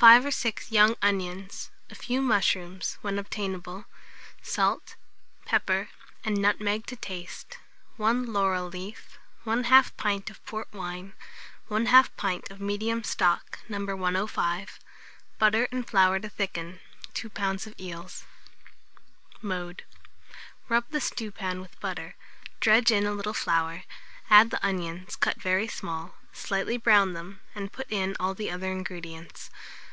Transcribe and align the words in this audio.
5 0.00 0.24
or 0.24 0.30
6 0.30 0.72
young 0.72 0.96
onions, 1.02 1.70
a 1.90 1.94
few 1.94 2.22
mushrooms, 2.22 2.96
when 3.02 3.18
obtainable; 3.18 3.84
salt, 4.40 4.96
pepper, 5.44 5.90
and 6.24 6.40
nutmeg 6.40 6.86
to 6.86 6.96
taste; 6.96 7.58
1 7.98 8.32
laurel 8.32 8.66
leaf, 8.66 9.18
1/2 9.44 9.94
pint 9.98 10.30
of 10.30 10.42
port 10.46 10.72
wine, 10.72 11.12
1/2 11.68 12.08
pint 12.16 12.50
of 12.50 12.62
medium 12.62 13.04
stock, 13.04 13.58
No. 13.68 13.76
105; 13.94 14.80
butter 15.38 15.68
and 15.70 15.86
flour 15.86 16.18
to 16.18 16.30
thicken; 16.30 16.80
2 17.12 17.28
lbs. 17.28 17.66
of 17.66 17.78
eels. 17.78 18.24
Mode. 19.42 19.84
Rub 20.70 20.88
the 20.88 21.02
stewpan 21.02 21.60
with 21.60 21.78
butter, 21.78 22.14
dredge 22.60 22.90
in 22.90 23.04
a 23.04 23.12
little 23.12 23.34
flour, 23.34 23.82
add 24.30 24.48
the 24.50 24.64
onions 24.66 25.14
cut 25.14 25.36
very 25.42 25.68
small, 25.68 26.14
slightly 26.32 26.78
brown 26.78 27.12
them, 27.12 27.40
and 27.54 27.70
put 27.70 27.88
in 27.92 28.16
all 28.18 28.32
the 28.32 28.50
other 28.50 28.72
ingredients. 28.72 29.50